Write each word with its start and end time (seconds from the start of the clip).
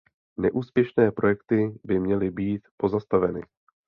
Neúspěšné 0.37 1.11
projekty 1.11 1.79
by 1.83 1.99
měly 1.99 2.31
být 2.31 2.67
pozastaveny. 2.77 3.41